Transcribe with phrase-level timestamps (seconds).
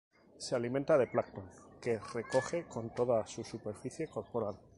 [0.39, 1.45] Se alimenta de plancton
[1.79, 4.57] que recoge con toda su superficie corporal.